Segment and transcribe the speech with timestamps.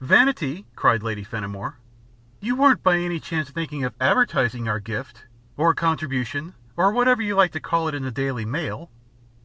[0.00, 1.76] "Vanity!" cried Lady Fenimore.
[2.38, 5.24] "You weren't by any chance thinking of advertising our gift
[5.56, 8.92] or contribution or whatever you like to call it in the Daily Mail?"